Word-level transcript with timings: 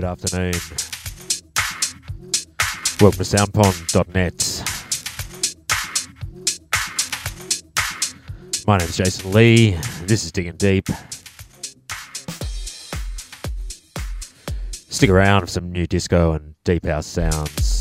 good 0.00 0.06
afternoon. 0.06 0.52
Welcome 3.00 3.18
to 3.18 3.24
soundpond.net. 3.24 4.62
My 8.64 8.76
name 8.76 8.88
is 8.88 8.96
Jason 8.96 9.32
Lee. 9.32 9.72
This 10.04 10.22
is 10.22 10.30
Digging 10.30 10.56
Deep. 10.56 10.88
Stick 14.70 15.10
around 15.10 15.40
for 15.40 15.46
some 15.48 15.72
new 15.72 15.88
disco 15.88 16.34
and 16.34 16.54
deep 16.62 16.86
house 16.86 17.08
sounds. 17.08 17.77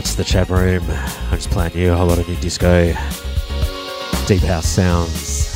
Outs 0.00 0.12
to 0.12 0.16
the 0.16 0.24
chat 0.24 0.48
room. 0.48 0.82
I'm 0.88 1.36
just 1.36 1.50
playing 1.50 1.76
you 1.76 1.92
a 1.92 1.94
whole 1.94 2.06
lot 2.06 2.18
of 2.18 2.26
new 2.26 2.34
disco, 2.36 2.86
deep 4.26 4.40
house 4.40 4.66
sounds. 4.66 5.46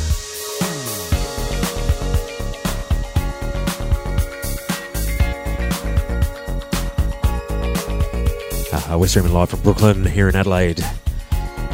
Uh, 8.71 8.99
we're 8.99 9.07
streaming 9.07 9.33
live 9.33 9.49
from 9.49 9.63
Brooklyn 9.63 10.05
here 10.05 10.29
in 10.29 10.37
Adelaide. 10.37 10.85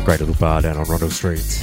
Great 0.05 0.21
little 0.21 0.37
bar 0.37 0.63
down 0.63 0.77
on 0.77 0.85
Rondo 0.85 1.09
Street. 1.09 1.60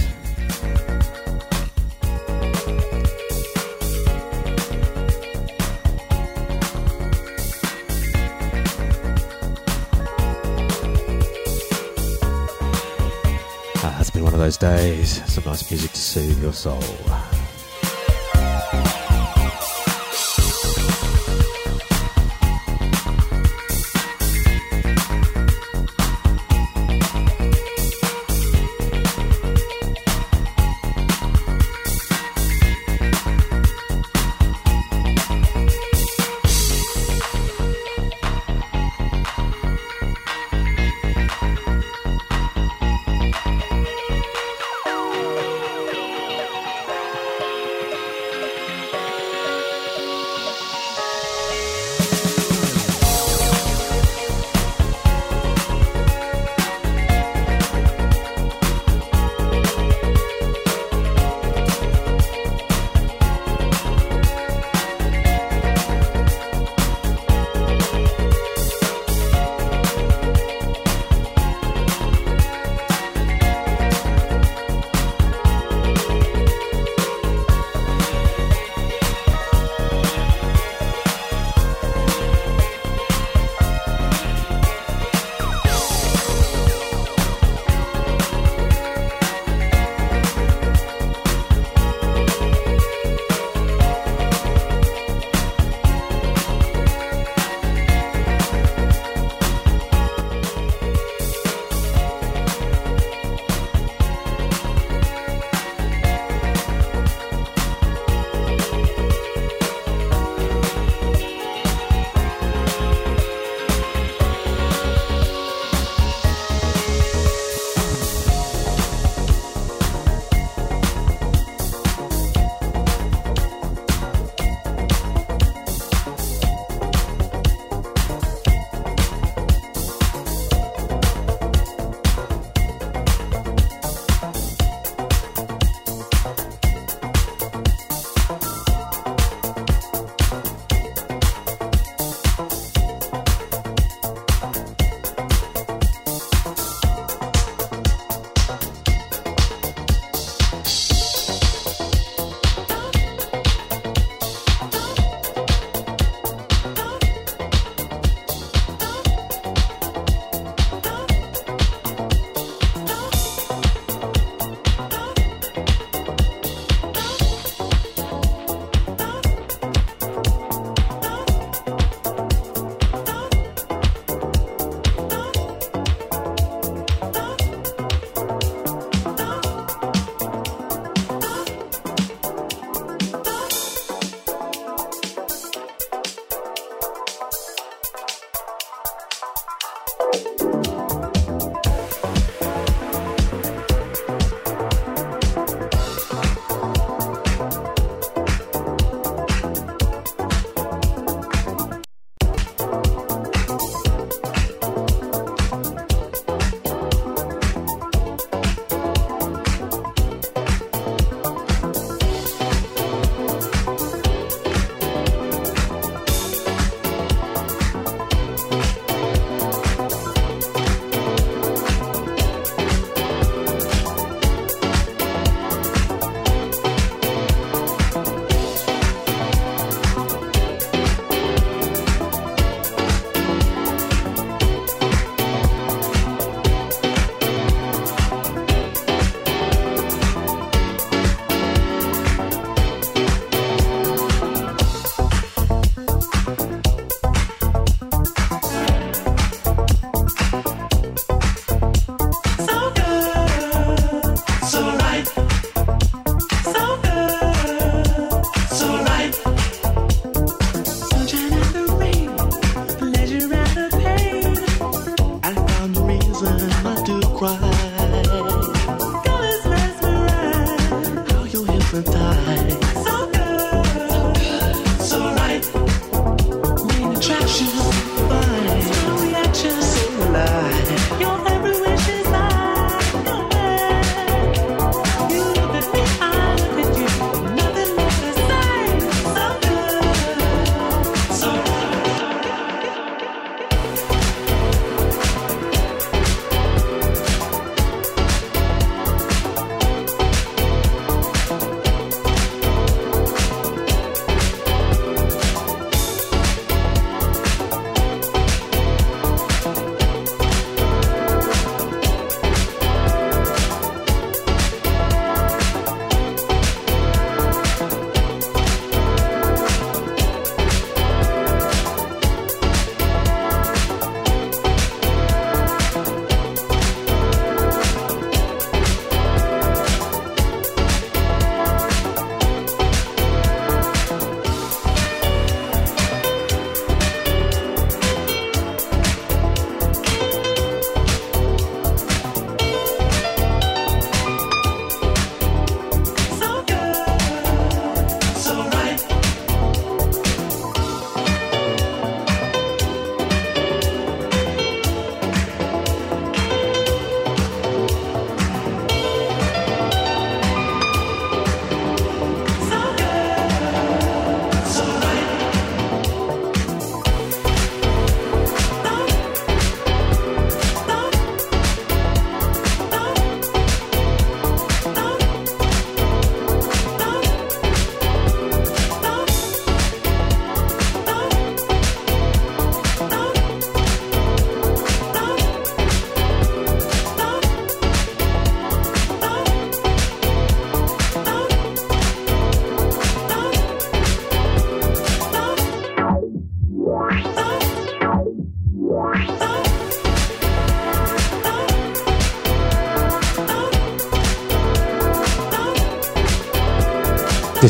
Those 14.60 14.80
days. 14.80 15.34
Some 15.34 15.46
nice 15.46 15.70
music 15.70 15.91
to 15.91 16.00
soothe 16.00 16.41
your 16.41 16.54
soul. 16.54 17.37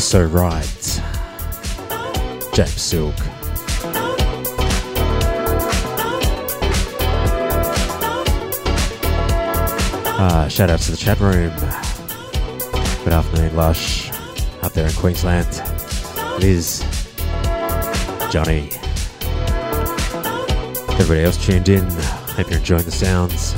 So 0.00 0.24
Right. 0.24 1.02
James 2.54 2.80
Silk. 2.80 3.14
Uh, 10.16 10.48
shout 10.48 10.70
out 10.70 10.78
to 10.80 10.92
the 10.92 10.96
chat 10.96 11.18
room. 11.18 11.52
Good 13.02 13.12
afternoon, 13.12 13.56
Lush. 13.56 14.12
Up 14.62 14.72
there 14.72 14.86
in 14.86 14.92
Queensland. 14.94 15.48
Liz. 16.40 16.84
Johnny. 18.30 18.70
Everybody 20.90 21.24
else 21.24 21.44
tuned 21.44 21.68
in. 21.68 21.84
Hope 22.36 22.50
you're 22.50 22.58
enjoying 22.58 22.84
the 22.84 22.92
sounds. 22.92 23.54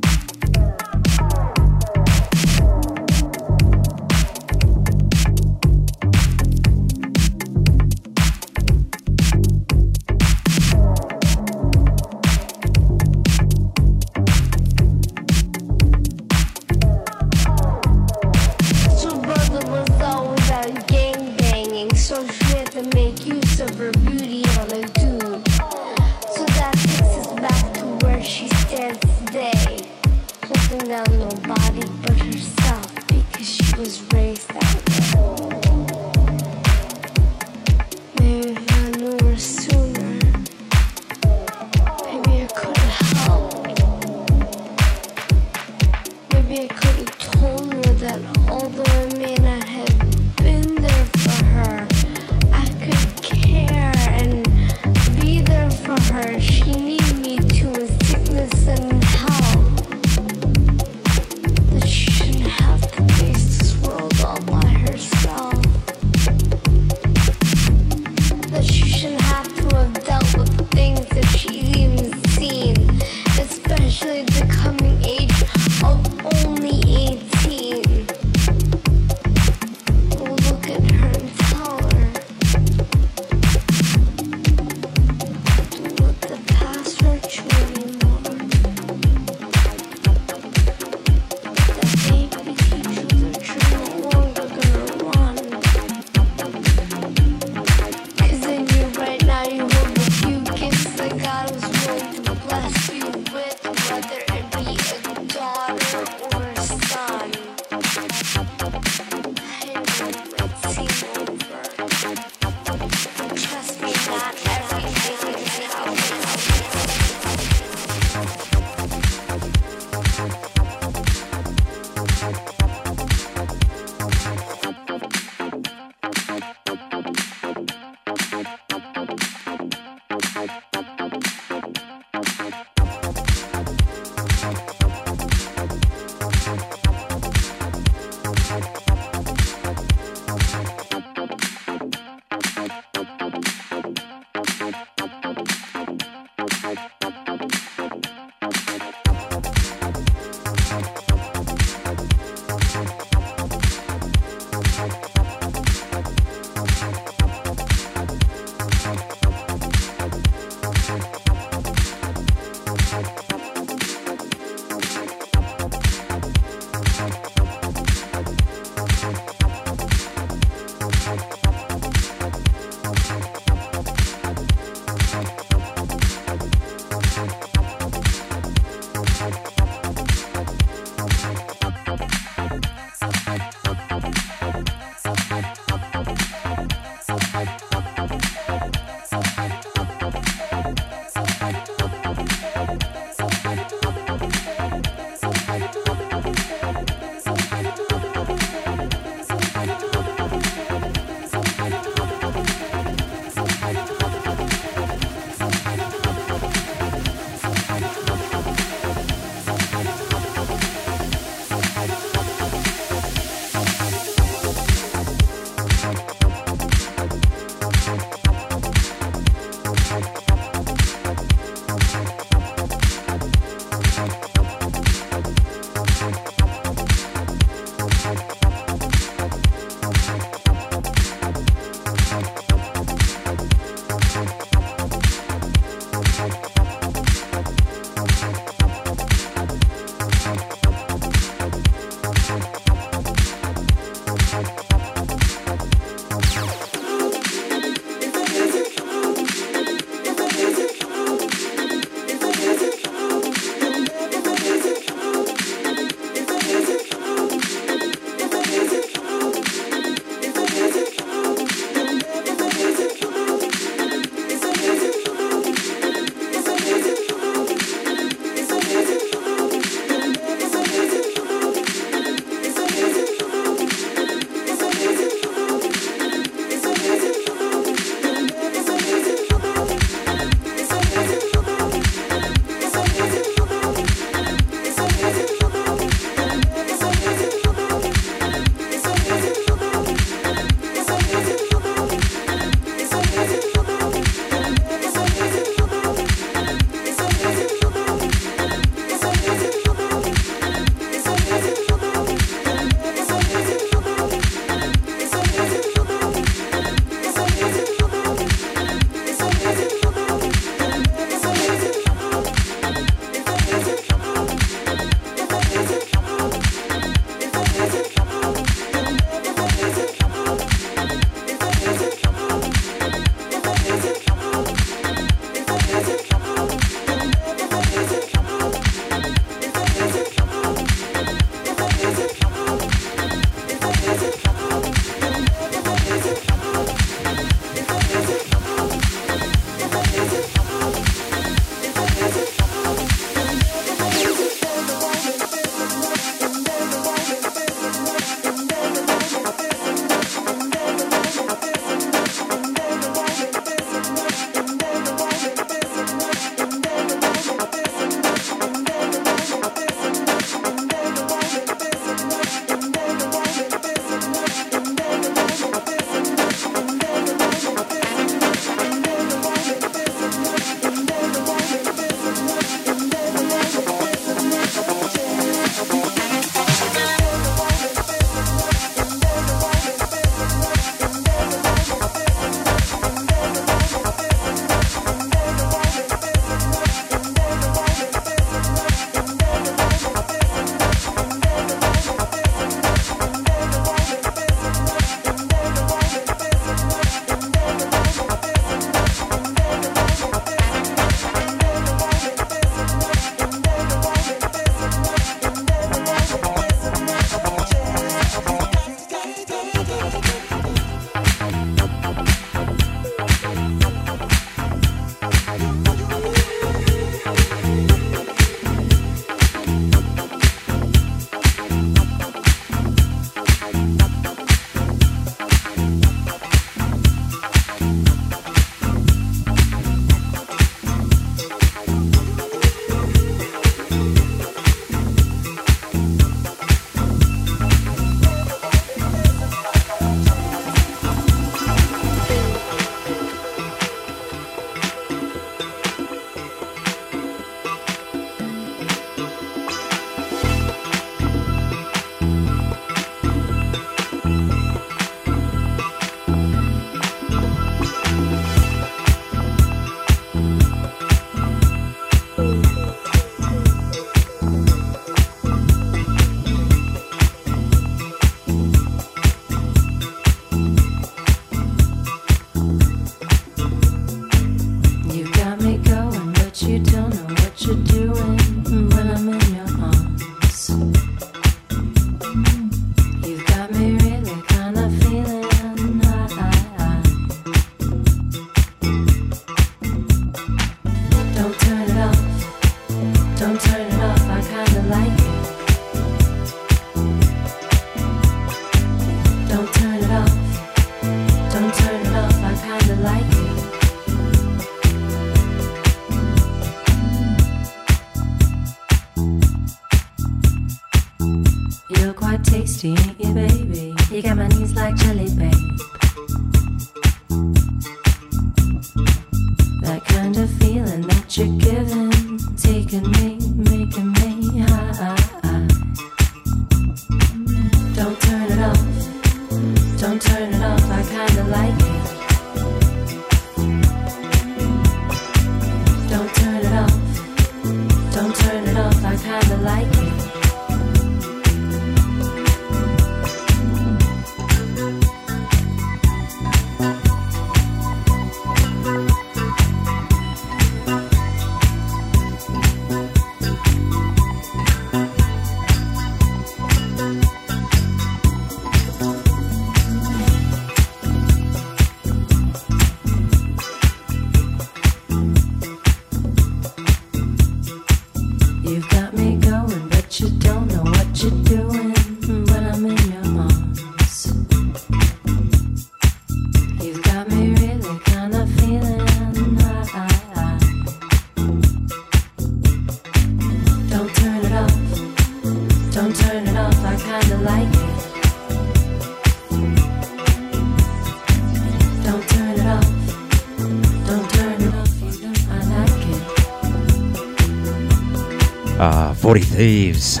40 599.06 599.20
Thieves. 599.20 600.00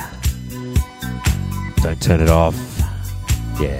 Don't 1.76 2.02
turn 2.02 2.20
it 2.20 2.28
off. 2.28 2.56
Yeah, 3.60 3.78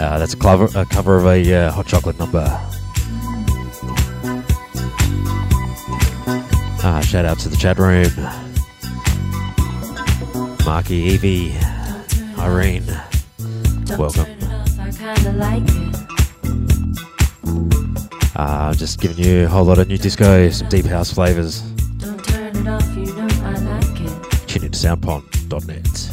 uh, 0.00 0.18
that's 0.18 0.34
a 0.34 0.36
cover, 0.36 0.68
a 0.74 0.84
cover 0.84 1.16
of 1.18 1.26
a 1.26 1.54
uh, 1.54 1.70
hot 1.70 1.86
chocolate 1.86 2.18
number. 2.18 2.44
Ah, 6.82 7.00
shout 7.04 7.24
out 7.24 7.38
to 7.38 7.48
the 7.48 7.56
chat 7.56 7.78
room. 7.78 8.45
Marky, 10.66 10.96
Evie, 10.96 11.56
Irene, 12.38 12.84
welcome. 13.96 14.26
Uh, 18.34 18.74
just 18.74 19.00
giving 19.00 19.24
you 19.24 19.44
a 19.44 19.48
whole 19.48 19.64
lot 19.64 19.78
of 19.78 19.86
new 19.86 19.96
disco, 19.96 20.50
some 20.50 20.68
deep 20.68 20.84
house 20.84 21.12
flavors. 21.12 21.62
soundpond.net. 24.76 26.05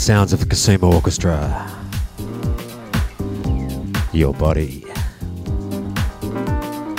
Sounds 0.00 0.32
of 0.32 0.40
the 0.40 0.46
Kasuma 0.46 0.90
Orchestra. 0.90 1.70
Your 4.14 4.32
body. 4.32 4.86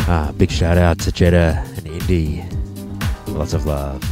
Ah, 0.08 0.32
big 0.38 0.52
shout 0.52 0.78
out 0.78 1.00
to 1.00 1.12
Jeddah 1.12 1.66
and 1.78 1.88
Indy. 1.88 2.46
Lots 3.26 3.54
of 3.54 3.66
love. 3.66 4.04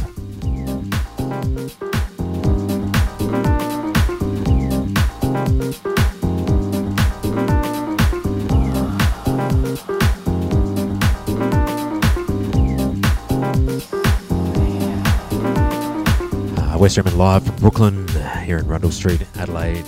Uh, 16.58 16.76
West 16.76 16.98
live 16.98 17.44
from 17.44 17.70
BRLYN 17.70 18.09
here 18.50 18.58
in 18.58 18.66
Rundle 18.66 18.90
Street, 18.90 19.24
Adelaide. 19.36 19.86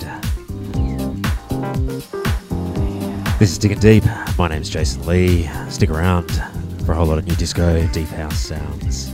This 3.37 3.51
is 3.51 3.57
Digging 3.57 3.79
Deep. 3.79 4.05
My 4.37 4.47
name's 4.47 4.69
Jason 4.69 5.05
Lee. 5.05 5.49
Stick 5.67 5.89
around 5.89 6.31
for 6.85 6.93
a 6.93 6.95
whole 6.95 7.07
lot 7.07 7.17
of 7.17 7.27
new 7.27 7.35
disco, 7.35 7.85
deep 7.87 8.07
house 8.07 8.39
sounds. 8.39 9.12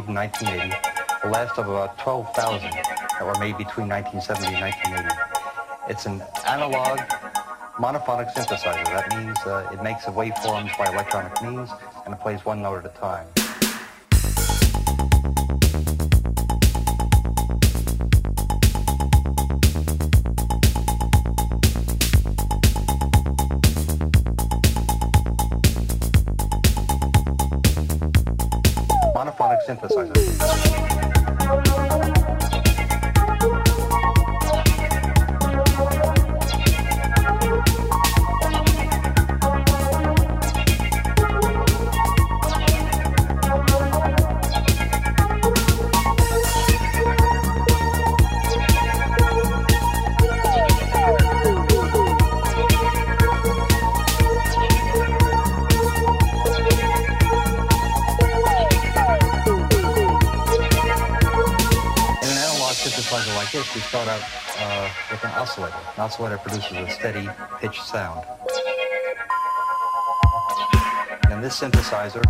Made 0.00 0.08
in 0.08 0.14
1980. 0.14 0.76
The 1.22 1.28
last 1.28 1.58
of 1.58 1.68
about 1.68 1.98
12,000 1.98 2.70
that 2.70 3.22
were 3.22 3.38
made 3.38 3.58
between 3.58 3.88
1970 3.88 4.54
and 4.54 4.62
1980. 4.62 5.14
It's 5.88 6.06
an 6.06 6.22
analog 6.46 6.98
monophonic 7.78 8.32
synthesizer. 8.32 8.84
That 8.84 9.16
means 9.16 9.38
uh, 9.46 9.70
it 9.72 9.82
makes 9.82 10.04
the 10.04 10.12
waveforms 10.12 10.76
by 10.78 10.86
electronic 10.92 11.42
means 11.42 11.70
and 12.04 12.14
it 12.14 12.20
plays 12.20 12.44
one 12.44 12.62
note 12.62 12.84
at 12.84 12.86
a 12.86 12.98
time. 12.98 13.26
Oscillator 66.20 66.42
produces 66.42 66.76
a 66.76 66.90
steady 66.90 67.28
pitch 67.60 67.80
sound. 67.80 68.26
And 71.30 71.42
this 71.42 71.58
synthesizer, 71.58 72.22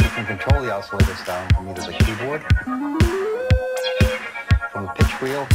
you 0.00 0.08
can 0.08 0.26
control 0.26 0.64
the 0.64 0.74
oscillator 0.74 1.14
sound 1.14 1.54
from 1.54 1.68
either 1.68 1.82
the 1.82 1.92
keyboard, 1.92 2.42
from 4.72 4.86
the 4.86 4.92
pitch 4.96 5.20
wheel, 5.22 5.46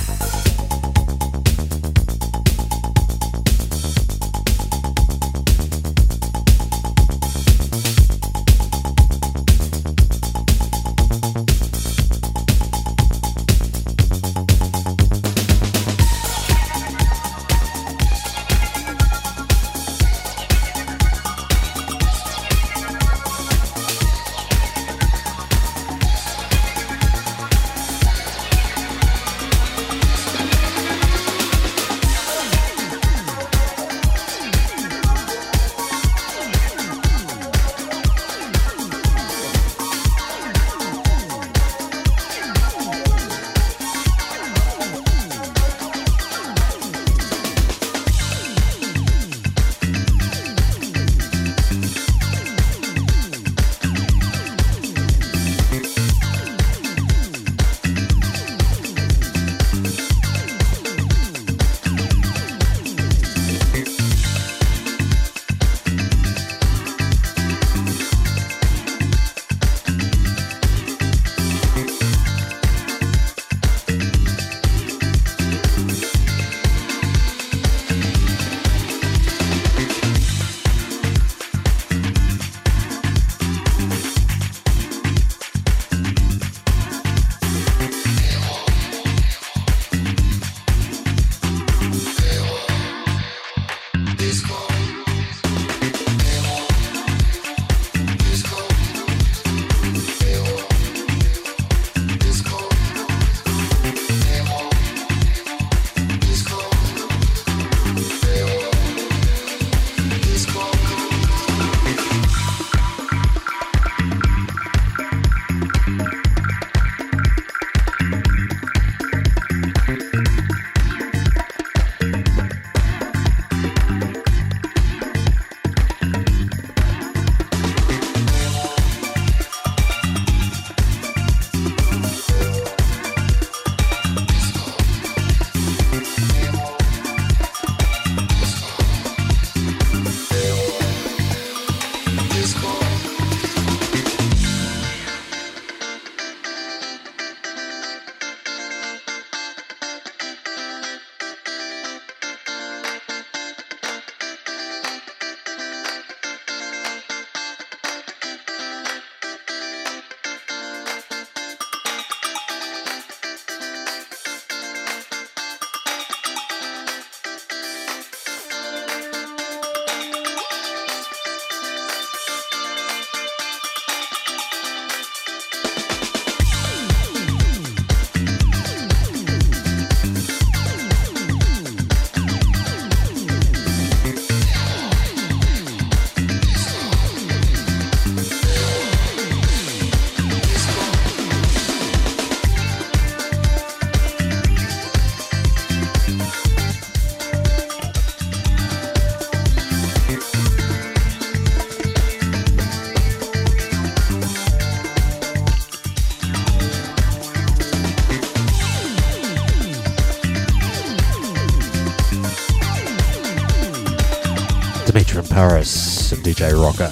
DJ 216.32 216.54
Rocker. 216.54 216.88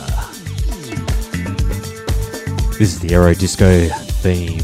This 2.78 2.94
is 2.94 3.00
the 3.00 3.14
Aero 3.14 3.34
Disco 3.34 3.88
theme. 3.88 4.60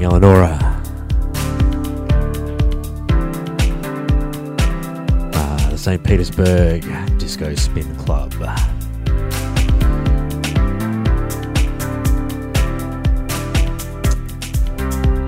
Featuring 0.00 0.04
Eleonora. 0.04 0.58
Uh, 5.34 5.70
the 5.70 5.78
St. 5.78 6.02
Petersburg 6.02 6.82
Disco 7.18 7.54
Spin 7.54 7.94
Club. 7.96 8.34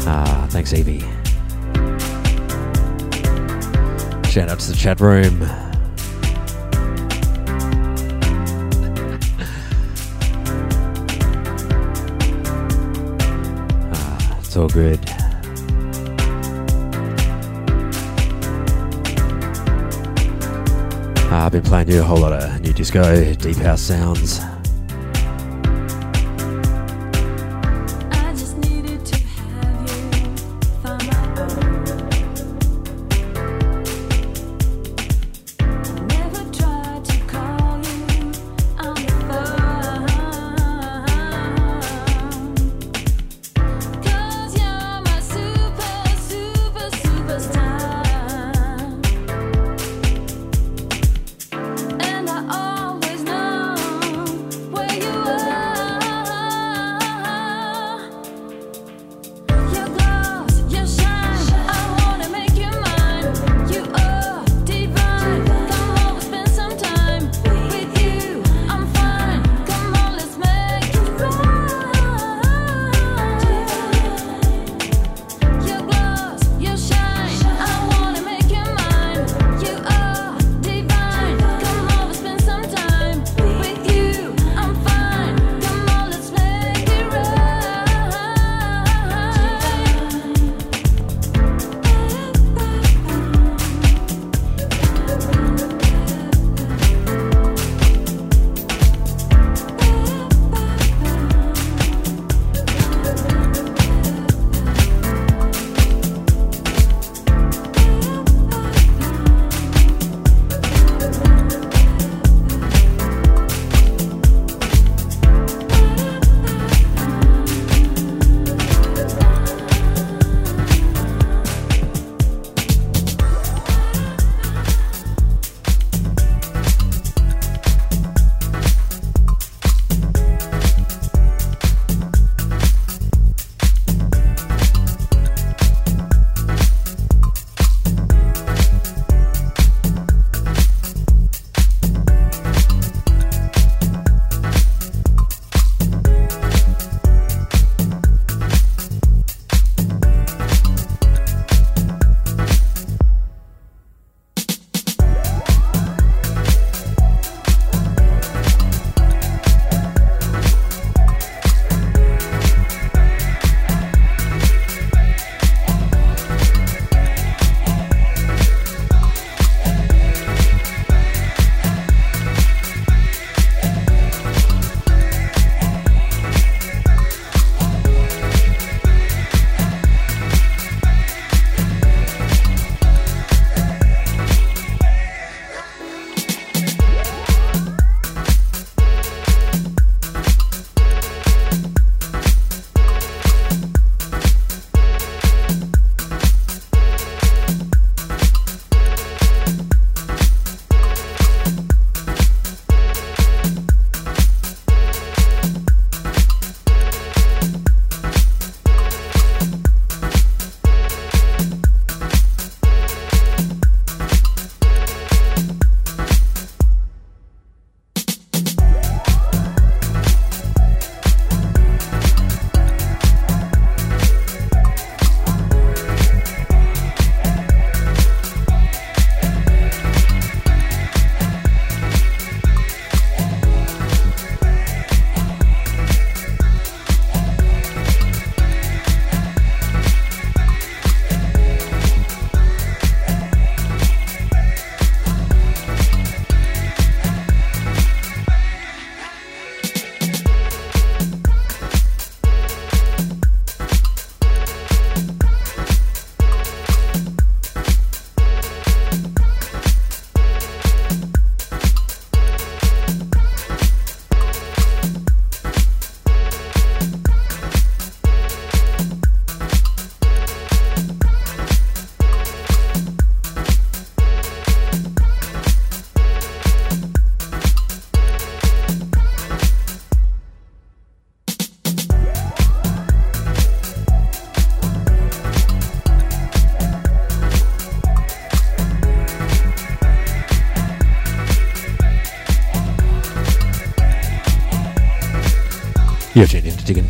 Ah, 0.04 0.46
thanks, 0.50 0.72
Evie. 0.72 1.00
Shout 4.30 4.48
out 4.48 4.58
to 4.60 4.70
the 4.70 4.76
chat 4.76 5.00
room. 5.00 5.71
Ah, 21.34 21.46
I've 21.46 21.52
been 21.52 21.62
playing 21.62 21.88
you 21.88 22.00
a 22.00 22.04
whole 22.04 22.18
lot 22.18 22.34
of 22.34 22.60
new 22.60 22.74
disco, 22.74 23.32
deep 23.32 23.56
house 23.56 23.80
sounds. 23.80 24.51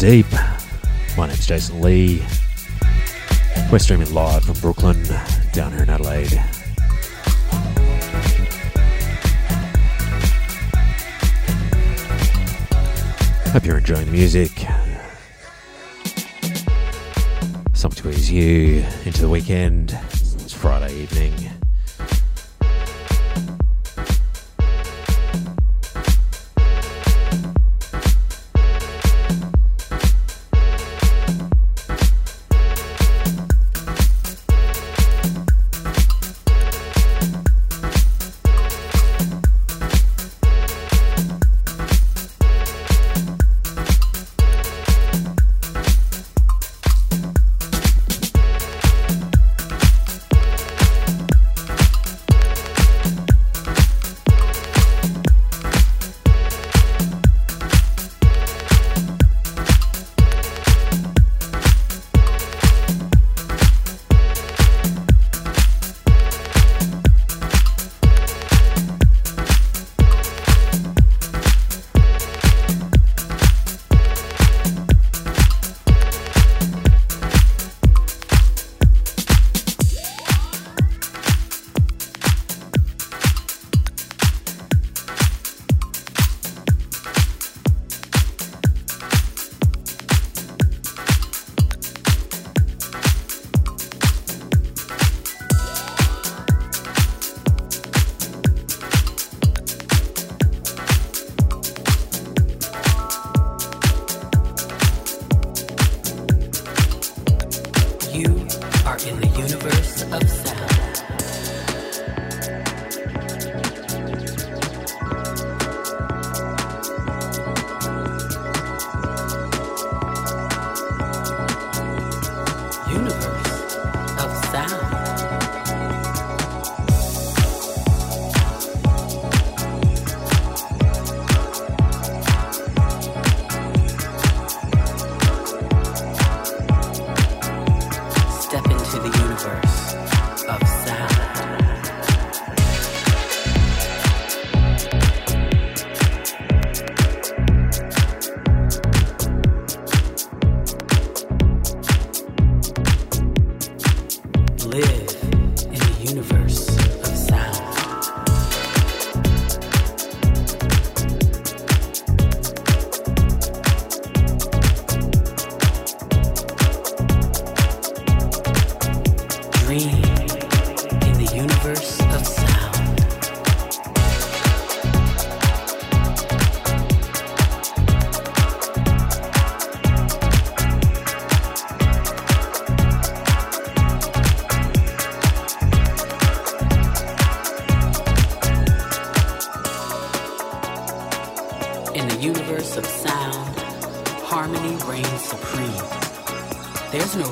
Deep. 0.03 0.27
My 1.17 1.29
name's 1.29 1.47
Jason 1.47 1.81
Lee. 1.81 2.25
We're 3.71 3.79
streaming 3.79 4.13
live 4.13 4.43
from 4.43 4.57
BRLYN 4.57 5.53
down 5.53 5.71
here 5.71 5.85
in 5.85 5.91
Adelaide. 5.91 6.33
Hope 13.53 13.65
you're 13.65 13.79
enjoying 13.79 14.07
the 14.07 14.11
music. 14.11 14.51
Something 17.73 18.03
to 18.03 18.11
ease 18.11 18.29
you 18.29 18.85
into 19.05 19.21
the 19.21 19.29
weekend. 19.29 19.97
It's 20.11 20.53
Friday 20.53 20.97
evening. 20.97 21.52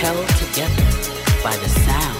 held 0.00 0.26
together 0.30 0.82
by 1.44 1.54
the 1.58 1.68
sound 1.68 2.19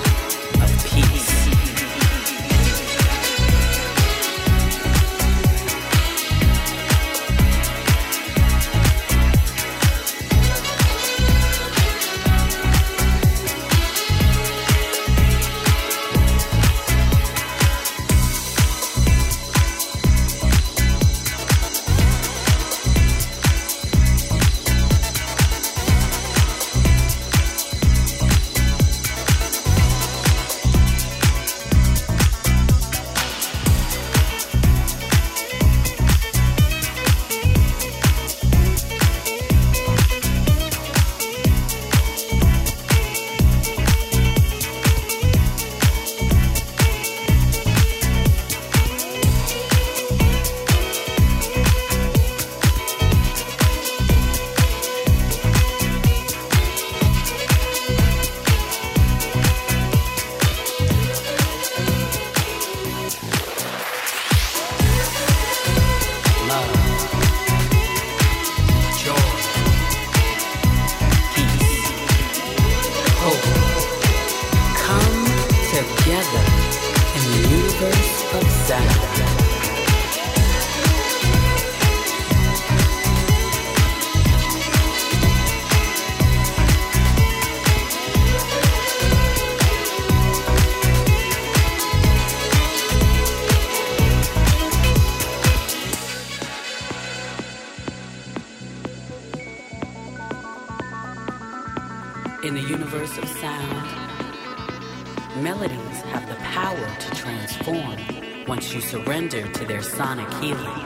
sonic 110.01 110.33
healing. 110.41 110.81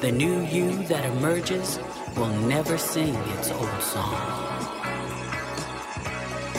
The 0.00 0.12
new 0.12 0.42
you 0.42 0.84
that 0.84 1.04
emerges 1.06 1.80
will 2.16 2.32
never 2.46 2.78
sing 2.78 3.16
its 3.34 3.50
old 3.50 3.82
song. 3.82 4.14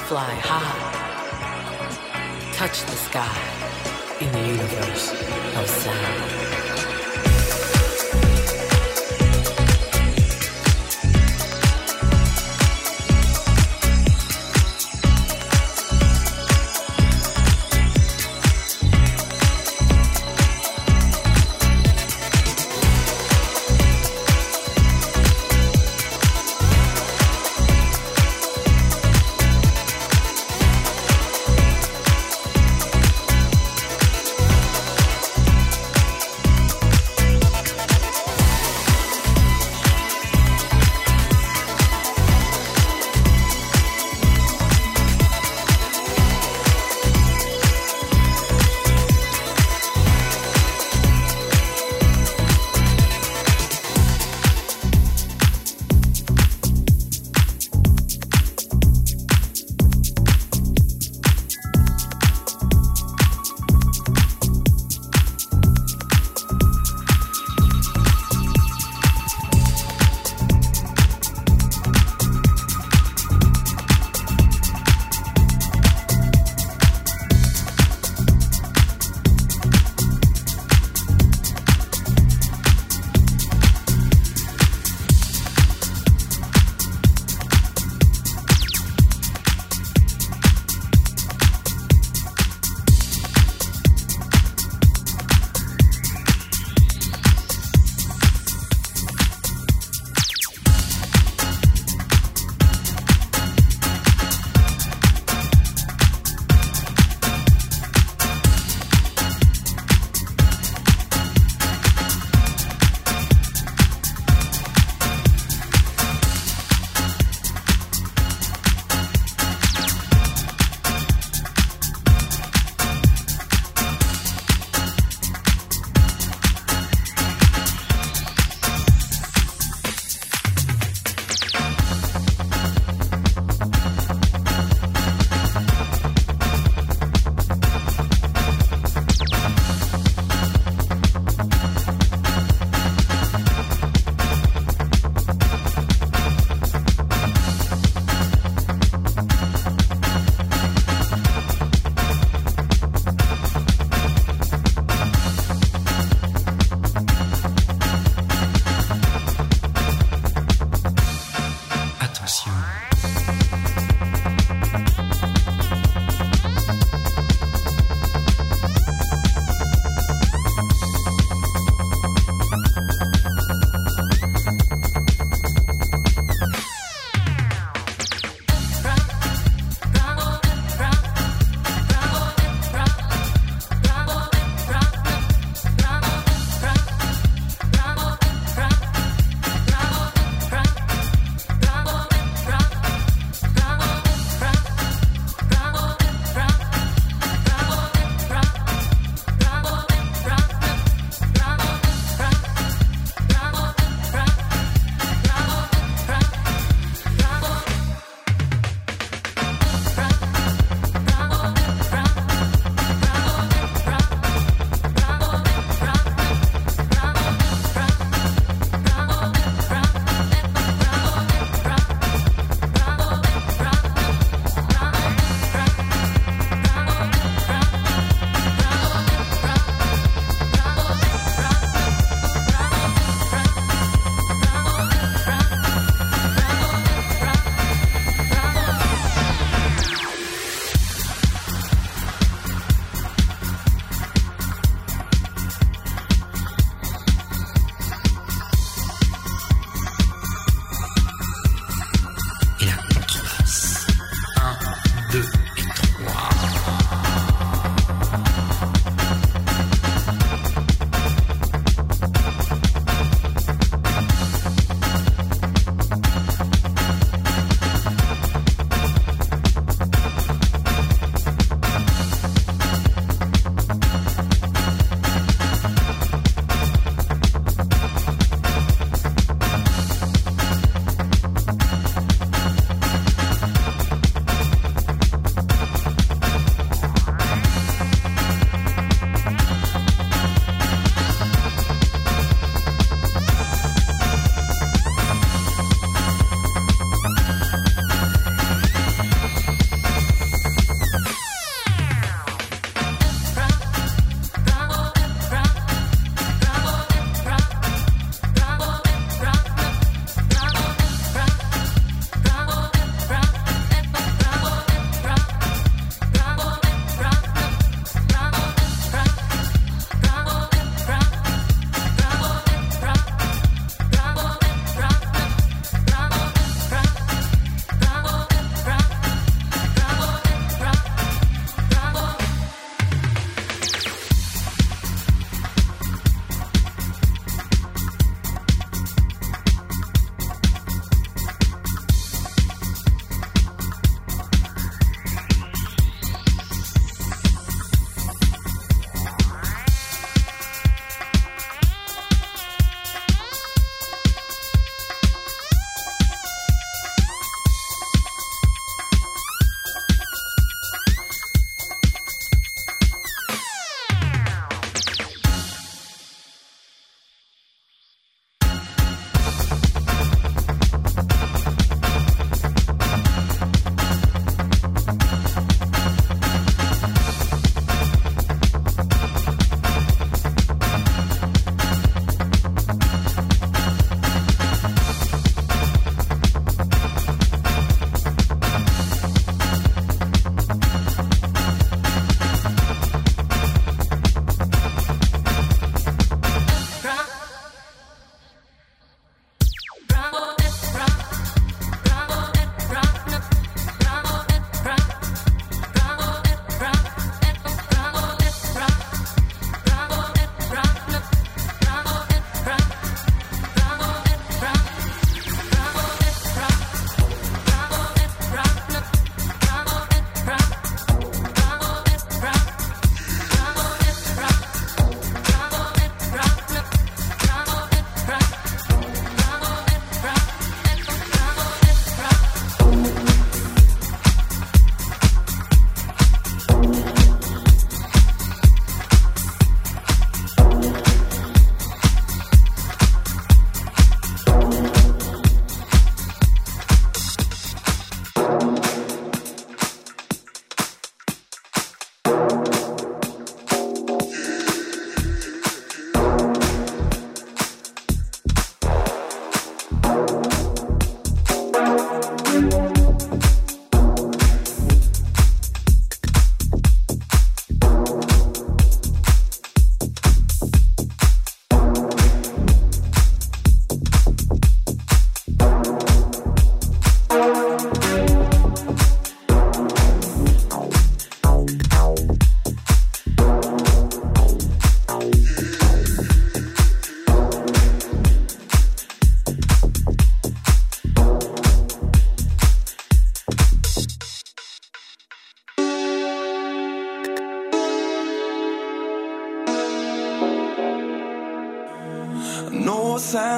Fly 0.09 0.33
high, 0.43 0.81
touch 2.51 2.81
the 2.81 2.97
sky 3.07 3.37
in 4.19 4.29
the 4.33 4.45
universe 4.45 5.13
of 5.55 5.69
sound. 5.69 6.48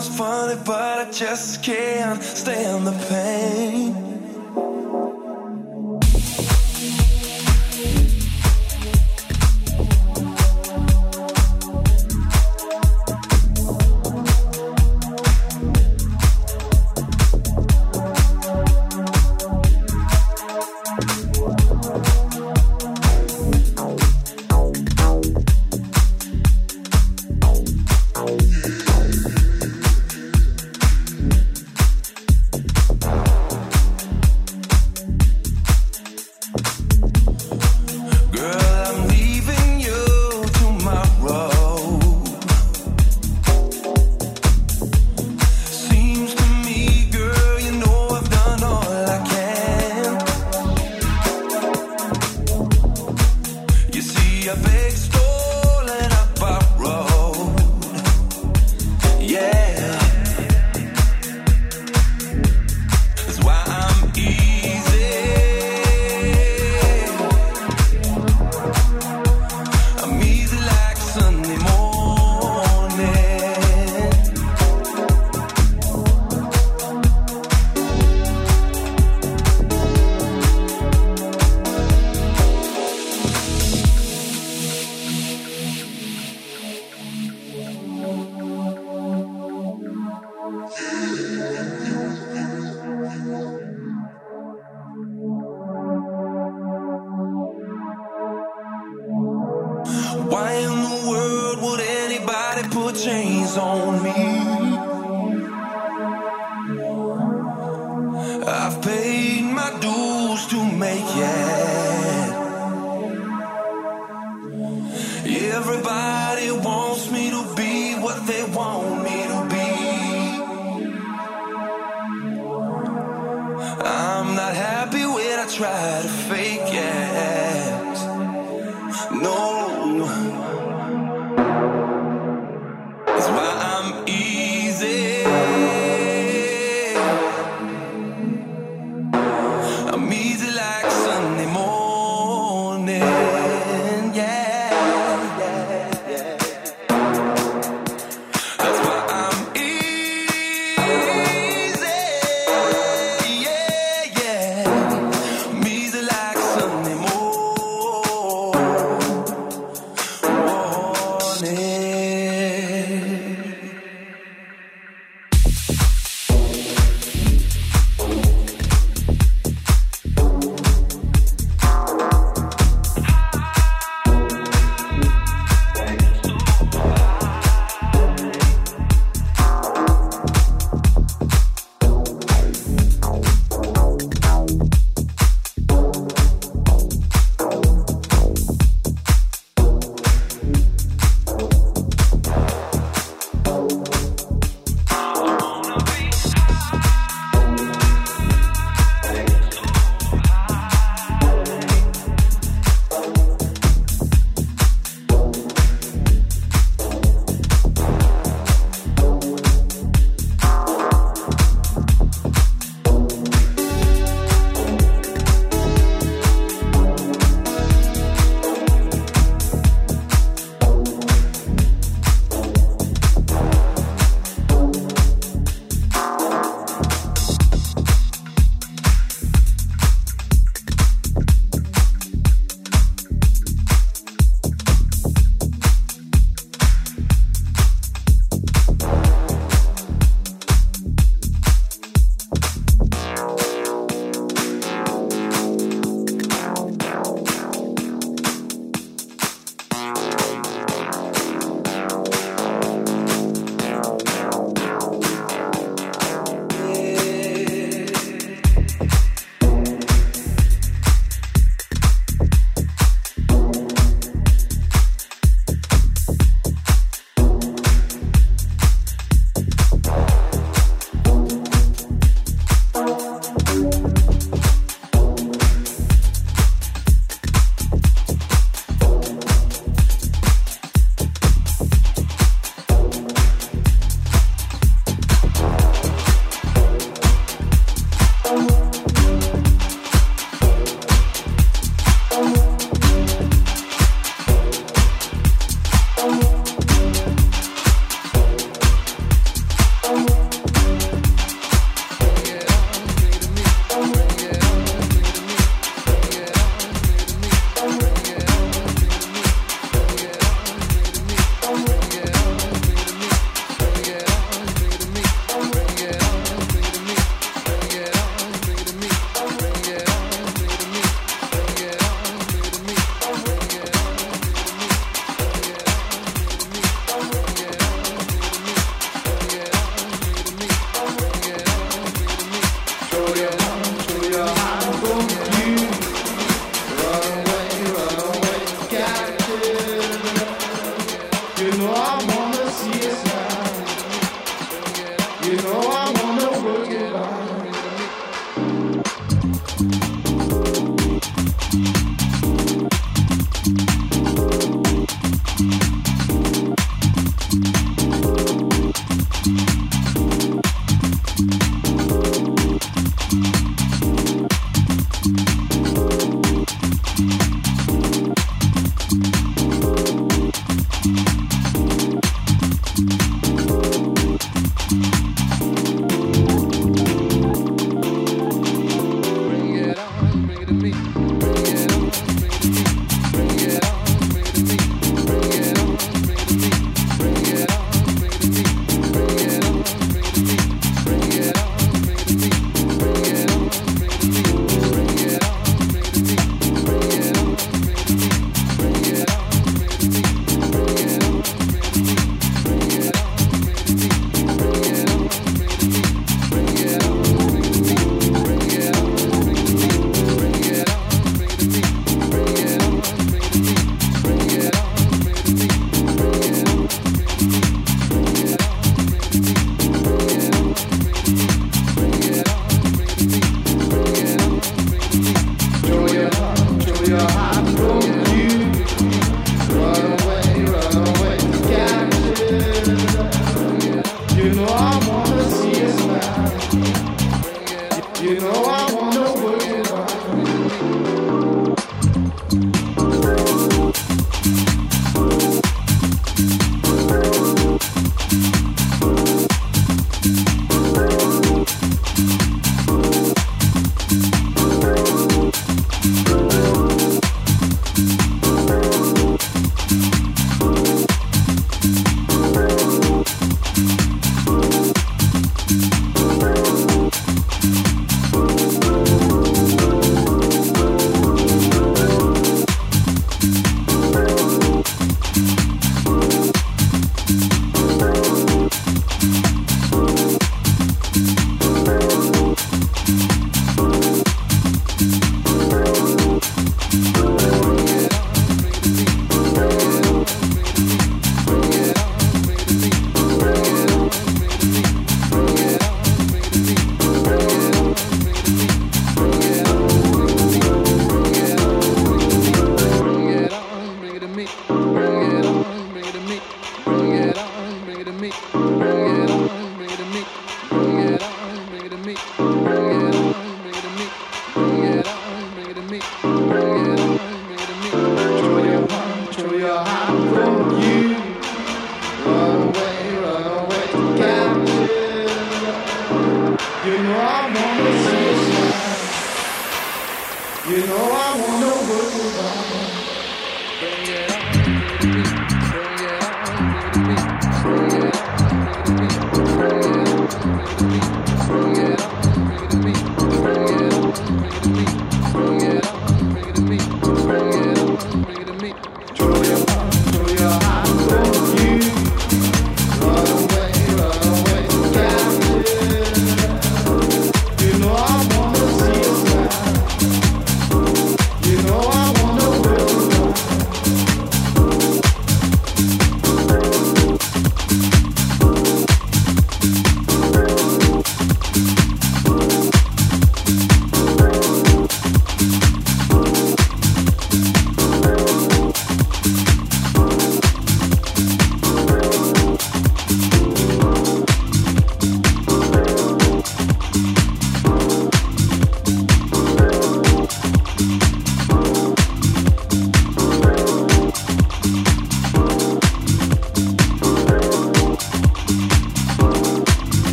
Sounds 0.00 0.18
funny, 0.18 0.60
but 0.64 1.08
I 1.08 1.10
just 1.10 1.62
can't 1.62 2.22
stand 2.22 2.86
the 2.86 2.92
pain. 3.08 3.25